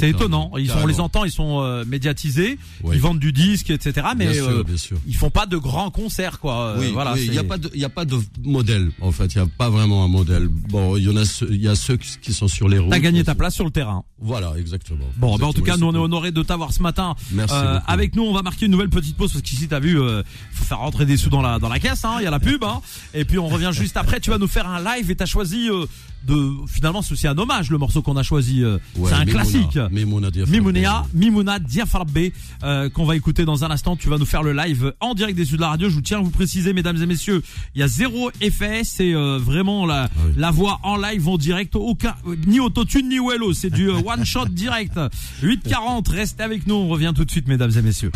C'est- 0.00 0.10
étonnant. 0.10 0.50
Ils 0.58 0.68
sont, 0.68 0.78
on 0.82 0.86
les 0.86 1.00
entend, 1.00 1.24
ils 1.24 1.30
sont 1.30 1.60
euh, 1.62 1.84
médiatisés, 1.86 2.58
Ouais. 2.82 2.96
ils 2.96 3.00
vendent 3.00 3.18
du 3.18 3.32
disque, 3.32 3.70
etc. 3.70 4.06
Mais 4.16 4.26
Bien 4.26 4.34
sûr, 4.34 4.48
euh, 4.48 4.62
bien 4.64 4.76
sûr. 4.76 4.96
ils 5.06 5.16
font 5.16 5.30
pas 5.30 5.46
de 5.46 5.56
grands 5.56 5.90
concerts, 5.90 6.38
quoi. 6.40 6.54
Euh, 6.70 6.76
Oui, 6.80 6.90
voilà. 6.92 7.12
oui, 7.14 7.20
il 7.22 7.26
c'est- 7.26 7.32
n'y 7.32 7.38
a 7.38 7.44
pas 7.44 7.58
de, 7.58 7.70
il 7.74 7.80
y 7.80 7.84
a 7.84 7.88
pas 7.88 8.04
de 8.04 8.18
modèle 8.44 8.90
en 9.00 9.12
fait. 9.12 9.26
Il 9.34 9.38
y 9.38 9.40
a 9.40 9.46
pas 9.46 9.70
vraiment 9.70 10.04
un 10.04 10.08
modèle. 10.08 10.48
Bon, 10.48 10.96
il 10.96 11.04
y 11.04 11.08
en 11.10 11.16
a, 11.16 11.24
ceux- 11.24 11.48
il 11.50 11.60
y 11.62 11.68
a 11.68 11.74
ceux 11.74 11.96
qui 11.96 12.32
sont 12.32 12.48
sur 12.48 12.68
les 12.68 12.78
routes. 12.78 12.90
T'as 12.90 12.98
gagné 12.98 13.24
ta 13.24 13.34
place 13.34 13.54
sur 13.54 13.64
le 13.64 13.70
terrain. 13.70 14.04
Voilà, 14.18 14.54
exactement. 14.58 15.04
Bon, 15.18 15.36
ben 15.36 15.46
en 15.46 15.52
tout 15.52 15.62
cas, 15.62 15.76
nous 15.76 15.82
on 15.86 15.88
est 15.88 15.96
Exactement, 15.96 16.04
honoré 16.04 16.32
de 16.32 16.42
t'avoir 16.42 16.72
ce 16.72 16.82
matin. 16.82 17.14
Merci 17.32 17.54
Euh, 17.56 17.78
avec 17.86 18.14
nous, 18.16 18.22
on 18.22 18.32
va 18.32 18.42
marquer 18.42 18.66
une 18.66 18.72
nouvelle 18.72 18.88
petite 18.88 19.16
pause 19.16 19.32
parce 19.32 19.42
qu'ici, 19.42 19.68
t'as 19.68 19.80
vu, 19.80 20.00
euh, 20.00 20.22
faut 20.52 20.64
faire 20.64 20.78
rentrer 20.78 21.04
des 21.06 21.16
sous 21.16 21.30
dans 21.30 21.42
la 21.42 21.58
dans 21.58 21.68
la 21.68 21.78
caisse. 21.78 22.04
hein, 22.04 22.16
Il 22.20 22.24
y 22.24 22.26
a 22.26 22.30
la 22.30 22.40
pub. 22.40 22.64
Hein, 22.64 22.80
et 23.14 23.24
puis 23.24 23.35
on 23.38 23.48
revient 23.48 23.70
juste 23.72 23.96
après. 23.96 24.20
Tu 24.20 24.30
vas 24.30 24.38
nous 24.38 24.46
faire 24.48 24.68
un 24.68 24.82
live 24.82 25.10
et 25.10 25.16
t'as 25.16 25.26
choisi 25.26 25.68
euh, 25.70 25.86
de. 26.26 26.50
Finalement, 26.66 27.02
c'est 27.02 27.12
aussi 27.12 27.26
un 27.28 27.36
hommage 27.38 27.70
le 27.70 27.78
morceau 27.78 28.02
qu'on 28.02 28.16
a 28.16 28.22
choisi. 28.22 28.62
euh, 28.62 28.78
Ouais, 28.96 29.08
c'est 29.10 29.14
un 29.16 29.24
Mimouna. 29.24 29.32
classique. 29.44 29.78
Mimouna 29.90 30.30
Diafra. 30.30 31.06
Mimouna, 31.14 31.58
Diafarbe, 31.58 32.18
euh, 32.64 32.88
qu'on 32.90 33.04
va 33.04 33.16
écouter 33.16 33.44
dans 33.44 33.64
un 33.64 33.70
instant. 33.70 33.96
Tu 33.96 34.08
vas 34.08 34.18
nous 34.18 34.26
faire 34.26 34.42
le 34.42 34.52
live 34.52 34.92
en 35.00 35.14
direct 35.14 35.36
des 35.36 35.44
Sud 35.44 35.56
de 35.56 35.60
la 35.62 35.68
radio. 35.68 35.88
Je 35.88 35.94
vous 35.94 36.00
tiens 36.00 36.18
à 36.18 36.22
vous 36.22 36.30
préciser, 36.30 36.72
mesdames 36.72 37.00
et 37.00 37.06
messieurs, 37.06 37.42
il 37.74 37.80
y 37.80 37.82
a 37.82 37.88
zéro 37.88 38.30
effet. 38.40 38.82
C'est 38.84 39.14
euh, 39.14 39.38
vraiment 39.38 39.86
la, 39.86 40.04
Ah 40.04 40.08
oui. 40.26 40.32
la 40.36 40.50
voix 40.50 40.80
en 40.82 40.96
live, 40.96 41.28
en 41.28 41.36
direct. 41.38 41.76
Aucun, 41.76 42.14
ni 42.46 42.60
autotune, 42.60 43.08
ni 43.08 43.18
wello. 43.20 43.52
C'est 43.52 43.70
du 43.70 43.88
euh, 43.90 44.00
one 44.04 44.24
shot 44.24 44.46
direct. 44.46 44.98
8.40, 45.42 46.10
restez 46.10 46.42
avec 46.42 46.66
nous. 46.66 46.74
On 46.74 46.88
revient 46.88 47.12
tout 47.14 47.24
de 47.24 47.30
suite, 47.30 47.48
mesdames 47.48 47.72
et 47.76 47.82
messieurs. 47.82 48.10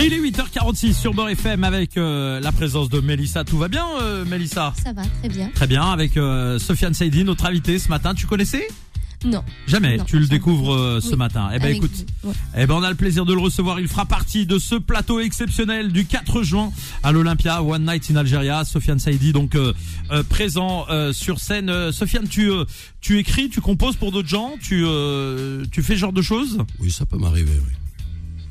Et 0.00 0.06
il 0.06 0.12
est 0.14 0.20
8h46 0.20 0.94
sur 0.94 1.12
Beurre 1.12 1.28
FM 1.30 1.62
avec 1.62 1.96
euh, 1.98 2.40
la 2.40 2.52
présence 2.52 2.88
de 2.88 3.00
Mélissa. 3.00 3.44
Tout 3.44 3.58
va 3.58 3.68
bien, 3.68 3.84
euh, 4.00 4.24
Mélissa? 4.24 4.72
Ça 4.82 4.92
va, 4.94 5.02
très 5.20 5.28
bien. 5.28 5.50
Très 5.54 5.66
bien, 5.66 5.82
avec 5.82 6.16
euh, 6.16 6.58
Sofiane 6.58 6.94
Saidi, 6.94 7.22
notre 7.22 7.44
invité 7.44 7.78
ce 7.78 7.88
matin. 7.90 8.14
Tu 8.14 8.26
connaissais? 8.26 8.66
Non. 9.26 9.44
Jamais. 9.66 9.98
Non, 9.98 10.04
tu 10.04 10.18
le 10.18 10.26
découvres 10.26 10.72
euh, 10.74 11.00
ce 11.02 11.10
Oui, 11.10 11.16
matin. 11.16 11.50
Eh 11.52 11.58
ben 11.58 11.64
avec 11.64 11.76
écoute, 11.76 12.06
ouais. 12.24 12.32
eh 12.56 12.64
ben 12.66 12.74
on 12.76 12.82
a 12.82 12.88
le 12.88 12.96
plaisir 12.96 13.26
de 13.26 13.34
le 13.34 13.40
recevoir. 13.40 13.78
Il 13.78 13.88
fera 13.88 14.06
partie 14.06 14.46
de 14.46 14.58
ce 14.58 14.74
plateau 14.76 15.20
exceptionnel 15.20 15.92
du 15.92 16.06
4 16.06 16.42
juin 16.42 16.72
à 17.02 17.12
l'Olympia 17.12 17.62
One 17.62 17.84
Night 17.84 18.10
in 18.10 18.16
Algeria. 18.16 18.64
Sofiane 18.64 18.98
Saidi 18.98 19.32
donc 19.34 19.54
euh, 19.54 19.74
euh, 20.10 20.22
présent 20.22 20.86
euh, 20.88 21.12
sur 21.12 21.38
scène. 21.40 21.68
Euh, 21.68 21.92
Sofiane, 21.92 22.26
tu 22.28 22.50
euh, 22.50 22.64
tu 23.02 23.18
écris, 23.18 23.50
tu 23.50 23.60
composes 23.60 23.96
pour 23.96 24.10
d'autres 24.12 24.28
gens, 24.28 24.54
tu 24.62 24.82
euh, 24.86 25.64
tu 25.70 25.82
fais 25.82 25.94
ce 25.96 25.98
genre 25.98 26.14
de 26.14 26.22
choses? 26.22 26.56
Oui, 26.78 26.90
ça 26.90 27.04
peut 27.04 27.18
m'arriver, 27.18 27.52
oui. 27.52 27.74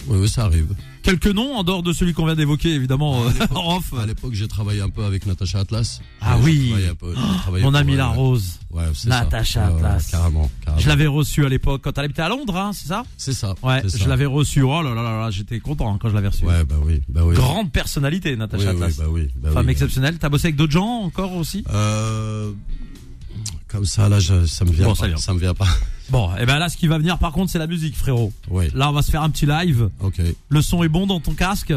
Oui, 0.08 0.18
oui, 0.22 0.29
ça 0.29 0.46
arrive. 0.46 0.68
Quelques 1.03 1.27
noms 1.27 1.56
en 1.56 1.63
dehors 1.63 1.82
de 1.84 1.94
celui 1.94 2.13
qu'on 2.13 2.25
vient 2.25 2.36
d'évoquer 2.36 2.74
évidemment 2.74 3.24
euh, 3.24 3.29
en 3.56 3.77
off. 3.77 3.94
À 4.00 4.06
l'époque, 4.06 4.34
j'ai 4.34 4.48
travaillé 4.48 4.82
un 4.82 4.89
peu 4.89 5.03
avec 5.06 5.25
Natacha 5.25 5.60
Atlas. 5.60 6.01
Ah 6.22 6.38
oui. 6.41 6.74
un 6.89 6.96
peu- 6.96 7.13
travaillé 7.41 7.63
Mon 7.63 7.74
ami 7.74 7.96
la 7.96 8.08
rose. 8.08 8.60
Ouais, 8.72 8.84
c'est 8.94 9.10
ça. 9.10 9.22
Natacha 9.24 9.70
ouais, 9.72 9.75
Atlas. 9.77 10.08
carrément, 10.12 10.50
carrément. 10.63 10.82
Je 10.82 10.88
l'avais 10.89 11.08
reçu 11.08 11.46
à 11.46 11.50
l'époque 11.50 11.82
quand 11.84 11.98
elle 11.98 12.06
habitait 12.06 12.22
à 12.22 12.29
Londres, 12.29 12.56
hein, 12.58 12.72
c'est 12.74 12.88
ça? 12.88 13.03
C'est 13.18 13.34
ça. 13.34 13.56
Ouais, 13.63 13.82
ça. 13.88 13.98
je 13.98 14.08
l'avais 14.10 14.25
reçu. 14.25 14.62
Oh 14.62 14.82
là 14.82 14.94
là 14.94 15.01
là 15.03 15.20
là, 15.22 15.32
j'étais 15.32 15.60
content 15.60 15.94
hein, 15.94 15.98
quand 16.01 16.10
je 16.10 16.15
l'avais 16.15 16.27
reçu. 16.29 16.46
Ouais, 16.46 16.63
bah 16.65 16.75
oui, 16.84 17.01
bah 17.08 17.22
oui. 17.24 17.36
Grande 17.36 17.72
personnalité, 17.72 18.36
Natacha 18.36 18.63
oui, 18.65 18.70
Atlas. 18.70 18.98
bah 18.98 19.06
oui, 19.10 19.29
bah 19.38 19.51
Femme 19.53 19.65
oui. 19.65 19.72
exceptionnelle. 19.72 20.18
T'as 20.20 20.29
bossé 20.29 20.48
avec 20.48 20.56
d'autres 20.58 20.74
gens 20.74 20.86
encore 21.03 21.34
aussi? 21.34 21.63
Euh, 21.72 22.51
comme 23.68 23.86
ça, 23.86 24.10
là, 24.10 24.20
je, 24.20 24.46
ça 24.46 24.65
me 24.65 24.72
vient 24.72 24.86
Bon, 24.86 24.91
pas. 24.96 25.00
ça 25.01 25.08
vient. 25.08 25.18
Ça 25.18 25.34
me 25.34 25.39
vient 25.39 25.53
pas. 25.53 25.68
Bon, 26.10 26.30
et 26.38 26.46
ben 26.46 26.58
là, 26.58 26.70
ce 26.70 26.78
qui 26.78 26.88
va 26.88 26.98
venir 26.98 27.18
par 27.20 27.32
contre, 27.32 27.51
c'est 27.51 27.60
la 27.60 27.68
musique, 27.68 27.96
frérot. 27.96 28.34
Oui. 28.50 28.70
Là, 28.74 28.89
on 28.89 28.94
va 28.94 29.01
se 29.01 29.12
faire 29.12 29.22
un 29.22 29.30
petit 29.30 29.46
live. 29.46 29.89
Ok. 30.00 30.22
Le 30.50 30.62
son 30.62 30.84
est 30.84 30.89
bon 30.89 31.06
dans 31.06 31.20
ton 31.20 31.34
casque. 31.34 31.72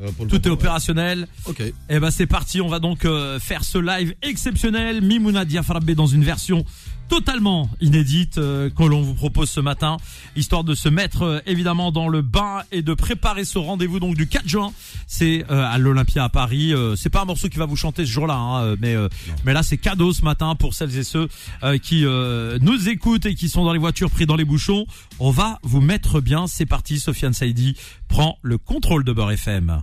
Euh, 0.00 0.08
Tout 0.18 0.34
est 0.34 0.46
moment, 0.46 0.54
opérationnel. 0.54 1.28
Ok. 1.46 1.62
Et 1.88 2.00
ben 2.00 2.10
c'est 2.10 2.26
parti. 2.26 2.60
On 2.60 2.68
va 2.68 2.78
donc 2.78 3.04
euh, 3.04 3.38
faire 3.38 3.64
ce 3.64 3.78
live 3.78 4.14
exceptionnel. 4.22 5.00
Mimouna 5.02 5.44
Diafarabe 5.44 5.90
dans 5.92 6.06
une 6.06 6.24
version 6.24 6.64
totalement 7.12 7.68
inédite 7.82 8.38
euh, 8.38 8.70
que 8.70 8.82
l'on 8.84 9.02
vous 9.02 9.12
propose 9.12 9.50
ce 9.50 9.60
matin, 9.60 9.98
histoire 10.34 10.64
de 10.64 10.74
se 10.74 10.88
mettre 10.88 11.24
euh, 11.24 11.40
évidemment 11.44 11.92
dans 11.92 12.08
le 12.08 12.22
bain 12.22 12.62
et 12.72 12.80
de 12.80 12.94
préparer 12.94 13.44
ce 13.44 13.58
rendez-vous 13.58 14.00
donc 14.00 14.16
du 14.16 14.26
4 14.26 14.48
juin. 14.48 14.72
C'est 15.06 15.44
euh, 15.50 15.62
à 15.62 15.76
l'Olympia 15.76 16.24
à 16.24 16.30
Paris. 16.30 16.72
Euh, 16.72 16.96
c'est 16.96 17.10
pas 17.10 17.20
un 17.20 17.24
morceau 17.26 17.50
qui 17.50 17.58
va 17.58 17.66
vous 17.66 17.76
chanter 17.76 18.06
ce 18.06 18.10
jour-là, 18.10 18.36
hein, 18.36 18.62
euh, 18.62 18.76
mais 18.80 18.94
euh, 18.94 19.10
mais 19.44 19.52
là 19.52 19.62
c'est 19.62 19.76
cadeau 19.76 20.14
ce 20.14 20.22
matin 20.22 20.54
pour 20.54 20.72
celles 20.72 20.96
et 20.96 21.04
ceux 21.04 21.28
euh, 21.62 21.76
qui 21.76 22.06
euh, 22.06 22.58
nous 22.62 22.88
écoutent 22.88 23.26
et 23.26 23.34
qui 23.34 23.50
sont 23.50 23.66
dans 23.66 23.74
les 23.74 23.78
voitures 23.78 24.10
pris 24.10 24.24
dans 24.24 24.36
les 24.36 24.46
bouchons. 24.46 24.86
On 25.18 25.30
va 25.30 25.58
vous 25.62 25.82
mettre 25.82 26.22
bien. 26.22 26.46
C'est 26.46 26.64
parti. 26.64 26.98
Sofiane 26.98 27.34
Saidi 27.34 27.76
prend 28.08 28.38
le 28.40 28.56
contrôle 28.56 29.04
de 29.04 29.12
Beurre 29.12 29.32
FM. 29.32 29.82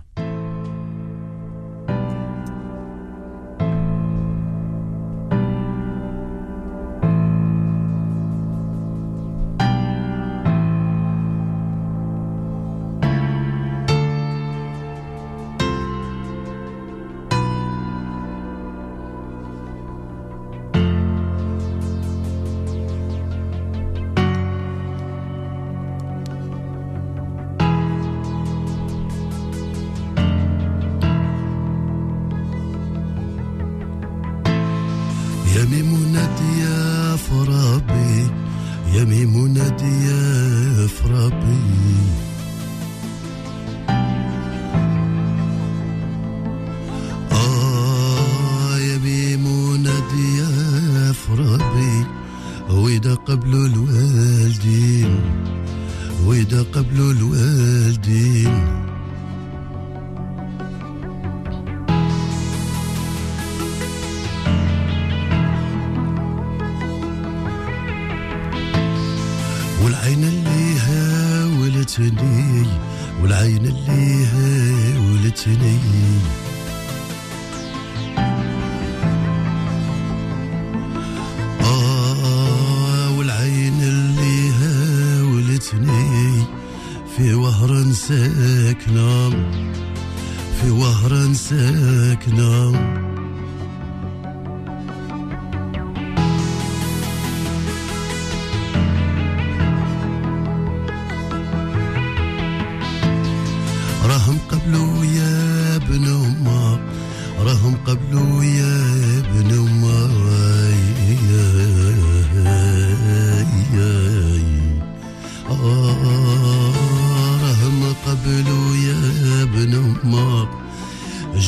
وإذا 52.90 53.14
قبلوا 53.14 53.66
الوالدين 53.66 55.20
وإذا 56.26 56.62
قبلوا 56.62 57.12
الوالدين 57.12 58.82
والعين 69.84 70.24
اللي 70.24 70.78
هاولتني 70.78 72.66
والعين 73.22 73.66
اللي 73.66 74.24
هاولتني. 74.24 75.78
في 87.20 87.34
وهر 87.34 87.92
ساكنة 87.92 89.30
في 90.60 90.70
وهر 90.70 91.32
ساكنة. 91.32 93.09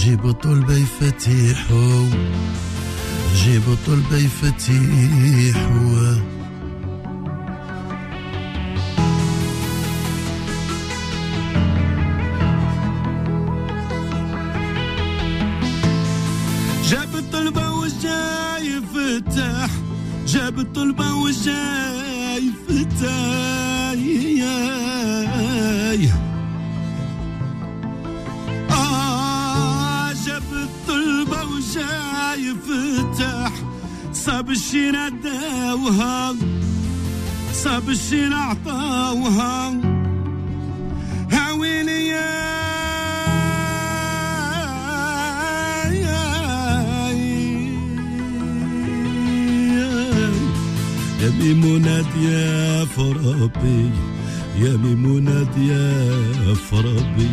جيبوا 0.03 0.33
طلبة 0.33 0.75
يفتيحوا 0.75 2.07
جيبوا 3.45 3.75
طلبة 3.87 4.17
يفتيحوا 4.17 6.15
يفتح 32.53 33.53
صاب 34.13 34.51
الشين 34.51 34.97
عداوها 34.97 36.35
صاب 37.53 37.89
الشين 37.89 38.33
عطاوها 38.33 39.75
هاويلي 41.31 42.09
يا 42.09 42.43
ميمونة 51.41 52.05
يا 52.23 52.85
فرابي 52.85 53.91
يا 54.59 54.77
ميمونة 54.77 55.57
يا 55.59 56.55
فرابي. 56.55 57.31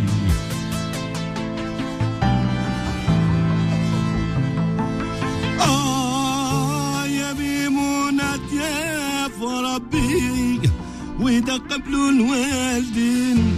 قبلوا 11.59 12.09
الوالدين 12.11 13.53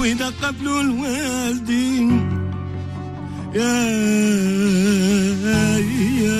وإذا 0.00 0.32
قبلوا 0.42 0.80
الوالدين 0.80 2.10
يا 3.54 3.90
يا 5.48 6.39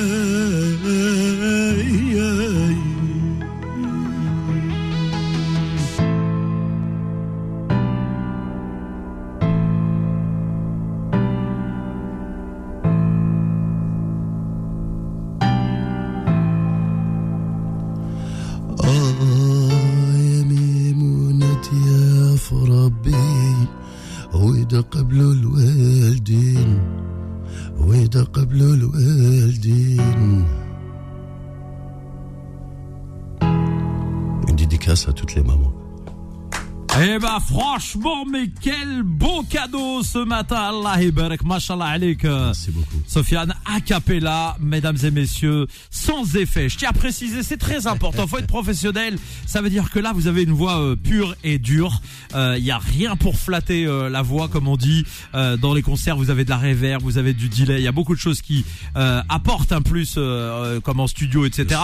Eh 37.02 37.19
ben 37.19 37.40
franchement, 37.40 38.26
mais 38.30 38.50
quel 38.61 39.02
beau 39.02 39.42
cadeau 39.49 40.02
ce 40.02 40.19
matin, 40.19 40.57
Allah 40.57 41.11
barak, 41.11 41.42
mashallah 41.45 41.87
alik. 41.87 42.25
Merci 42.25 42.71
beaucoup. 42.73 43.00
Sofiane, 43.07 43.54
a 43.64 43.80
cappella, 43.80 44.54
mesdames 44.61 44.99
et 45.02 45.11
messieurs, 45.11 45.66
sans 45.90 46.37
effet. 46.37 46.69
Je 46.69 46.76
tiens 46.76 46.90
à 46.90 46.92
préciser, 46.92 47.42
c'est 47.42 47.57
très 47.57 47.87
important. 47.87 48.26
Faut 48.26 48.37
être 48.37 48.47
professionnel. 48.47 49.16
Ça 49.47 49.62
veut 49.62 49.71
dire 49.71 49.90
que 49.90 49.99
là, 49.99 50.12
vous 50.12 50.26
avez 50.26 50.42
une 50.42 50.52
voix 50.52 50.78
euh, 50.78 50.95
pure 50.95 51.35
et 51.42 51.59
dure. 51.59 52.02
Il 52.35 52.62
y 52.62 52.71
a 52.71 52.78
rien 52.78 53.16
pour 53.16 53.37
flatter 53.38 53.87
euh, 53.87 54.11
la 54.11 54.21
voix, 54.21 54.49
comme 54.49 54.69
on 54.69 54.76
dit. 54.76 55.07
Euh, 55.35 55.57
dans 55.57 55.73
les 55.73 55.83
concerts, 55.83 56.19
vous 56.19 56.28
avez 56.28 56.45
de 56.45 56.50
la 56.50 56.59
reverb, 56.59 57.02
vous 57.02 57.16
avez 57.16 57.33
du 57.33 57.49
delay. 57.49 57.78
Il 57.78 57.85
y 57.85 57.88
a 57.88 57.92
beaucoup 57.92 58.14
de 58.14 58.21
choses 58.21 58.42
qui 58.42 58.66
euh, 58.97 59.23
apportent 59.30 59.73
un 59.73 59.80
plus, 59.80 60.16
euh, 60.19 60.21
euh, 60.21 60.80
comme 60.80 61.00
en 61.00 61.07
studio, 61.07 61.47
etc. 61.47 61.80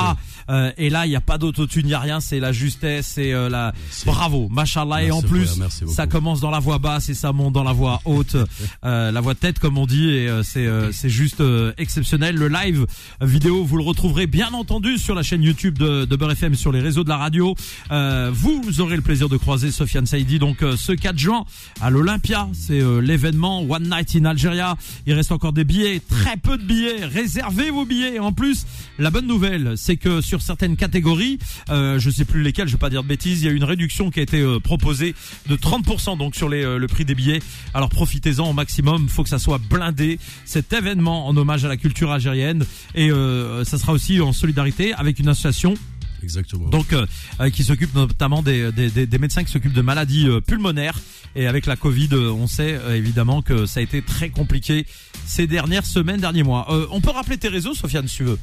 Euh, 0.51 0.73
et 0.77 0.91
là, 0.91 1.07
il 1.07 1.09
n'y 1.09 1.17
a 1.17 1.21
pas 1.23 1.39
d'autotune, 1.39 1.83
il 1.85 1.89
n'y 1.89 1.95
a 1.95 2.01
rien. 2.01 2.21
C'est 2.21 2.39
la 2.39 2.53
justesse, 2.53 3.07
c'est 3.15 3.33
euh, 3.33 3.49
la. 3.49 3.73
Bravo, 4.05 4.49
mashallah. 4.51 5.06
Et 5.07 5.11
en 5.11 5.23
plus, 5.23 5.61
ça 5.87 6.07
commence 6.07 6.41
dans 6.41 6.51
la 6.51 6.59
voix 6.59 6.79
basse 6.79 7.09
et 7.09 7.15
ça 7.15 7.33
monte 7.33 7.53
dans 7.53 7.65
la 7.65 7.73
voix 7.73 8.01
haute, 8.05 8.37
euh, 8.85 9.11
la 9.11 9.21
voix 9.21 9.35
tête 9.35 9.59
comme 9.59 9.79
on 9.79 9.87
dit, 9.87 10.09
et 10.11 10.29
euh, 10.29 10.43
c'est 10.43 10.67
euh, 10.67 10.91
c'est 10.93 11.09
juste 11.09 11.41
euh, 11.41 11.73
exceptionnel. 11.79 12.37
Le 12.37 12.49
live 12.49 12.87
vidéo, 13.21 13.65
vous 13.65 13.77
le 13.77 13.83
retrouverez 13.83 14.27
bien 14.27 14.53
entendu 14.53 14.99
sur 14.99 15.15
la 15.15 15.23
chaîne 15.23 15.43
YouTube 15.43 15.79
de, 15.79 16.05
de 16.05 16.17
Beurre 16.17 16.33
FM, 16.33 16.55
sur 16.55 16.73
les 16.73 16.81
réseaux 16.81 17.05
de 17.05 17.09
la 17.09 17.17
radio. 17.17 17.55
Euh, 17.91 18.31
vous 18.33 18.81
aurez 18.81 18.97
le 18.97 19.03
plaisir 19.03 19.29
de 19.29 19.37
croiser 19.37 19.71
Sofiane 19.71 20.07
Saïdi 20.07 20.39
donc 20.39 20.63
euh, 20.63 20.77
ce 20.77 20.93
4 20.93 21.19
juin 21.19 21.45
à 21.81 21.91
l'Olympia. 21.91 22.49
C'est 22.53 22.81
euh, 22.81 23.01
l'événement 23.01 23.61
One 23.63 23.89
Night 23.89 24.17
in 24.17 24.25
Algeria. 24.25 24.77
Il 25.07 25.15
reste 25.15 25.33
encore 25.33 25.53
des 25.53 25.65
billets, 25.65 26.01
très 26.01 26.37
peu 26.37 26.57
de 26.57 26.63
billets. 26.63 27.05
Réservez 27.05 27.71
vos 27.71 27.85
billets. 27.85 28.15
Et 28.17 28.19
en 28.19 28.33
plus, 28.33 28.67
la 28.99 29.11
bonne 29.11 29.27
nouvelle, 29.27 29.75
c'est 29.77 29.97
que 29.97 30.21
sur 30.21 30.43
certaines 30.43 30.77
catégories, 30.77 31.39
euh, 31.71 31.99
je 31.99 32.11
sais 32.11 32.25
plus 32.25 32.43
lesquelles, 32.43 32.69
je 32.69 32.73
vais 32.73 32.79
pas 32.79 32.91
dire 32.91 33.03
de 33.03 33.09
bêtises, 33.09 33.43
il 33.43 33.47
y 33.47 33.49
a 33.49 33.53
une 33.53 33.65
réduction 33.65 34.11
qui 34.11 34.21
a 34.21 34.23
été 34.23 34.41
euh, 34.41 34.59
de 35.01 35.57
30% 35.57 36.19
donc 36.19 36.35
sur 36.37 36.49
les, 36.49 36.65
euh, 36.65 36.79
le 36.79 36.87
prix 36.87 37.05
des 37.05 37.15
billets. 37.15 37.41
Alors 37.75 37.89
profitez-en 37.89 38.49
au 38.49 38.53
maximum. 38.53 39.09
Faut 39.09 39.23
que 39.23 39.29
ça 39.29 39.39
soit 39.39 39.59
blindé. 39.59 40.19
Cet 40.45 40.73
événement 40.73 41.27
en 41.27 41.37
hommage 41.37 41.65
à 41.65 41.69
la 41.69 41.77
culture 41.77 42.11
algérienne 42.11 42.65
et 42.95 43.11
euh, 43.11 43.65
ça 43.65 43.79
sera 43.79 43.93
aussi 43.93 44.21
en 44.21 44.33
solidarité 44.33 44.93
avec 44.95 45.19
une 45.19 45.29
association 45.29 45.75
Exactement. 46.23 46.69
donc 46.71 46.93
euh, 46.93 47.07
qui 47.51 47.63
s'occupe 47.63 47.95
notamment 47.95 48.43
des, 48.43 48.73
des, 48.73 48.91
des- 48.91 49.07
des 49.07 49.19
médecins 49.19 49.45
qui 49.45 49.53
s'occupent 49.53 49.75
de 49.75 49.83
maladies 49.83 50.27
euh, 50.27 50.41
pulmonaires 50.41 50.99
et 51.37 51.47
avec 51.47 51.67
la 51.67 51.77
Covid 51.77 52.09
euh, 52.13 52.31
on 52.33 52.47
sait 52.47 52.81
évidemment 52.97 53.43
que 53.43 53.67
ça 53.67 53.81
a 53.81 53.83
été 53.83 54.01
très 54.03 54.31
compliqué 54.31 54.87
ces 55.27 55.47
dernières 55.47 55.85
semaines 55.85 56.21
derniers 56.21 56.43
mois 56.43 56.67
on 56.91 57.01
peut 57.01 57.11
rappeler 57.11 57.37
tes 57.37 57.49
réseaux 57.49 57.75
Sofiane 57.75 58.09
si 58.09 58.17
tu 58.17 58.25
veux 58.25 58.39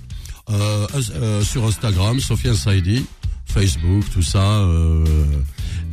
sur 1.43 1.65
Instagram, 1.65 2.19
Sofiane 2.19 2.55
Saidi, 2.55 3.05
Facebook, 3.45 4.03
tout 4.13 4.21
ça. 4.21 4.65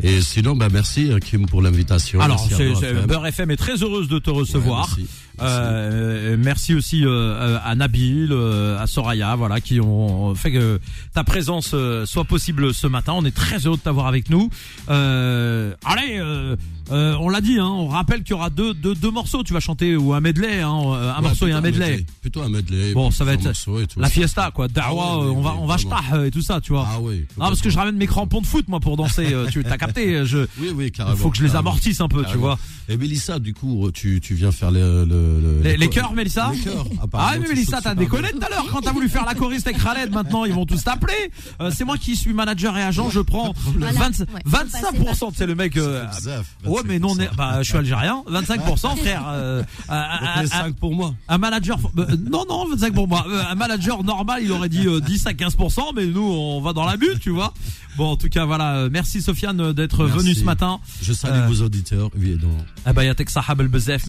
Et 0.03 0.21
sinon, 0.21 0.57
bah, 0.57 0.69
merci 0.71 1.11
euh, 1.11 1.19
Kim 1.19 1.47
pour 1.47 1.63
l'invitation. 1.63 2.21
alors 2.21 2.47
c'est, 2.49 2.71
FM. 2.71 3.07
Beurre 3.07 3.27
FM 3.27 3.51
est 3.51 3.57
très 3.57 3.83
heureuse 3.83 4.09
de 4.09 4.19
te 4.19 4.31
recevoir 4.31 4.89
Ouais, 4.97 5.05
merci. 5.05 5.09
Euh, 5.43 6.37
merci 6.39 6.75
aussi 6.75 7.05
euh, 7.05 7.09
euh, 7.09 7.59
à 7.65 7.75
Nabil, 7.75 8.29
euh, 8.31 8.79
à 8.79 8.87
Soraya, 8.87 9.37
voilà, 9.37 9.61
qui 9.61 9.81
ont 9.81 10.35
fait 10.35 10.53
que 10.53 10.81
ta 11.15 11.25
présence 11.25 11.75
soit 12.05 12.25
possible 12.25 12.75
ce 12.75 12.87
matin. 12.87 13.15
On 13.17 13.25
est 13.25 13.35
très 13.35 13.59
heureux 13.59 13.77
de 13.77 13.83
t'avoir 13.83 14.07
avec 14.07 14.31
nous. 14.31 14.51
Euh, 14.89 15.75
allez, 15.85 16.21
euh, 16.91 17.17
on 17.21 17.29
l'a 17.29 17.41
dit, 17.41 17.59
hein, 17.59 17.67
on 17.67 17.89
rappelle 17.89 18.23
qu'il 18.23 18.31
y 18.31 18.35
aura 18.35 18.51
deux, 18.51 18.75
deux, 18.75 18.95
deux 18.95 19.11
morceaux. 19.11 19.43
Tu 19.43 19.53
vas 19.53 19.61
chanter 19.61 19.97
ou 19.97 20.13
un 20.15 20.21
medley, 20.21 20.61
hein, 20.61 20.69
un 20.71 21.17
Ouais, 21.17 21.23
morceau 21.23 21.47
et 21.47 21.53
un 21.53 21.61
medley. 21.61 22.05
Plutôt 22.21 22.43
un 22.43 22.49
medley. 22.49 22.93
Bon, 22.93 23.11
ça 23.11 23.25
va 23.25 23.35
être 23.35 23.49
La 23.97 24.09
fiesta, 24.09 24.51
quoi. 24.55 24.69
Dawa, 24.69 24.87
Ah 25.13 25.19
oui, 25.19 25.25
euh, 25.27 25.31
on 25.31 25.41
va, 25.41 25.51
oui, 25.53 25.59
on 25.63 25.67
va 25.67 25.77
shtah, 25.79 26.01
euh, 26.15 26.27
et 26.27 26.31
tout 26.31 26.43
ça, 26.43 26.61
tu 26.61 26.73
vois. 26.73 26.87
Ah 26.91 26.99
oui. 27.01 27.27
non, 27.39 27.47
parce 27.47 27.61
que 27.61 27.71
je 27.71 27.77
ramène 27.79 27.97
mes 27.97 28.07
crampons 28.07 28.41
de 28.41 28.47
foot, 28.47 28.67
moi, 28.69 28.81
pour 28.81 28.97
danser. 28.97 29.33
euh, 29.33 29.47
tu 29.51 29.63
t'as 29.63 29.77
capté 29.79 30.25
Je, 30.27 30.39
Oui, 30.61 30.71
oui, 30.75 30.91
carrément. 30.93 31.17
faut 31.17 31.31
que 31.31 31.37
je 31.37 31.43
les 31.43 31.49
carrément. 31.51 31.71
amortisse 31.71 32.01
un 32.01 32.09
peu, 32.09 32.25
tu 32.31 32.37
vois. 32.37 32.59
Et 32.89 32.97
Mélissa, 32.97 33.39
du 33.39 33.55
coup, 33.55 33.89
tu, 33.93 34.21
tu 34.21 34.35
viens 34.35 34.51
faire 34.51 34.71
le, 34.73 35.05
le, 35.05 35.41
le- 35.41 35.61
Les, 35.63 35.73
le- 35.73 35.79
les 35.79 35.89
chœurs, 35.89 36.13
Mélissa 36.13 36.51
Les 36.53 36.59
chœurs. 36.61 36.87
Ah 37.13 37.33
mais 37.41 37.49
Mélissa, 37.49 37.81
t'as 37.83 37.95
déconné 37.95 38.31
tout 38.31 38.41
à 38.45 38.49
l'heure 38.49 38.67
quand 38.73 38.81
t'as 38.81 38.93
voulu 38.93 39.09
faire 39.09 39.25
la 39.25 39.35
choriste 39.35 39.67
avec 39.67 39.83
Khaled. 39.83 40.13
Maintenant, 40.13 40.45
ils 40.45 40.53
vont 40.53 40.67
tous 40.67 40.83
t'appeler. 40.83 41.31
Euh, 41.61 41.71
c'est 41.75 41.85
moi 41.85 41.97
qui 41.99 42.17
suis 42.17 42.33
manager 42.33 42.77
et 42.79 42.83
agent. 42.83 43.11
Je 43.11 43.21
prends 43.21 43.53
Voilà. 43.79 43.93
20 43.93 44.21
Ouais, 44.21 44.27
faut 44.45 44.51
passer 44.51 44.87
25%. 45.27 45.33
C'est 45.37 45.47
le 45.47 45.55
mec. 45.55 45.77
Ouais, 46.81 46.87
mais 46.89 46.99
non, 46.99 47.09
on 47.11 47.19
est- 47.19 47.27
25%. 47.29 47.37
bah, 47.37 47.59
je 47.63 47.69
suis 47.69 47.77
algérien. 47.79 48.23
25%, 48.29 48.97
frère. 48.97 49.25
Euh, 49.29 49.63
cinq 50.47 50.75
pour 50.77 50.95
moi. 50.95 51.15
un 51.29 51.39
manager. 51.39 51.79
euh, 51.99 52.07
non, 52.31 52.45
non, 52.49 52.69
25 52.71 52.95
pour 52.95 53.09
moi. 53.09 53.25
Euh, 53.29 53.43
un 53.51 53.55
manager 53.55 54.03
normal, 54.05 54.43
il 54.43 54.53
aurait 54.53 54.69
dit 54.69 54.87
euh, 54.87 55.01
10 55.01 55.27
à 55.27 55.33
15%, 55.33 55.93
mais 55.95 56.07
nous, 56.07 56.23
on 56.23 56.61
va 56.61 56.73
dans 56.73 56.85
la 56.85 56.97
bulle, 56.97 57.19
tu 57.21 57.31
vois. 57.31 57.53
Bon, 57.97 58.13
en 58.13 58.17
tout 58.17 58.29
cas, 58.29 58.45
voilà. 58.45 58.77
euh, 58.77 58.89
Merci 58.91 59.21
Sofiane 59.21 59.73
d'être 59.73 60.05
venu 60.07 60.35
ce 60.35 60.45
matin. 60.45 60.79
Je 61.03 61.13
salue 61.13 61.35
Euh, 61.41 61.47
vos 61.49 61.63
auditeurs, 61.63 62.11
évidemment. 62.17 62.53
Ah 62.87 62.93
bah, 62.93 63.05
yatek 63.05 63.29
sahab 63.31 63.61
el 63.61 63.69
bezef. 63.69 63.99